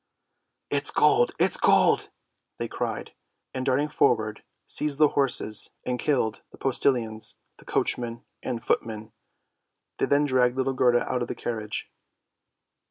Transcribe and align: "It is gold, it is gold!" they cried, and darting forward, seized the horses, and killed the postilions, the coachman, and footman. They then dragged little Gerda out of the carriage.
"It 0.71 0.81
is 0.85 0.89
gold, 0.89 1.31
it 1.39 1.51
is 1.51 1.57
gold!" 1.57 2.09
they 2.57 2.67
cried, 2.67 3.13
and 3.53 3.63
darting 3.63 3.87
forward, 3.87 4.41
seized 4.65 4.97
the 4.97 5.09
horses, 5.09 5.69
and 5.85 5.99
killed 5.99 6.41
the 6.51 6.57
postilions, 6.57 7.35
the 7.59 7.65
coachman, 7.65 8.25
and 8.41 8.65
footman. 8.65 9.11
They 9.99 10.07
then 10.07 10.25
dragged 10.25 10.57
little 10.57 10.73
Gerda 10.73 11.07
out 11.07 11.21
of 11.21 11.27
the 11.27 11.35
carriage. 11.35 11.91